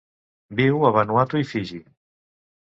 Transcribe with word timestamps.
Viu 0.59 0.81
a 0.89 0.91
Vanuatu 0.95 1.43
i 1.43 1.47
Fiji. 1.51 1.79